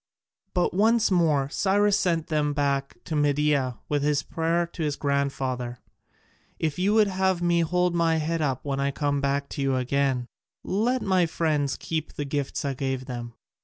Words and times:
But 0.55 0.73
once 0.73 1.11
more 1.11 1.47
Cyrus 1.49 1.95
sent 1.95 2.25
them 2.25 2.53
back 2.53 2.97
to 3.03 3.15
Media 3.15 3.77
with 3.87 4.01
this 4.01 4.23
prayer 4.23 4.65
to 4.65 4.81
his 4.81 4.95
grandfather: 4.95 5.77
"If 6.57 6.79
you 6.79 6.95
would 6.95 7.05
have 7.05 7.43
me 7.43 7.59
hold 7.61 7.93
my 7.93 8.15
head 8.15 8.41
up 8.41 8.65
when 8.65 8.79
I 8.79 8.89
come 8.89 9.21
back 9.21 9.47
to 9.49 9.61
you 9.61 9.75
again, 9.75 10.25
let 10.63 11.03
my 11.03 11.27
friends 11.27 11.77
keep 11.77 12.13
the 12.13 12.25
gifts 12.25 12.65
I 12.65 12.73
gave 12.73 13.05
them." 13.05 13.35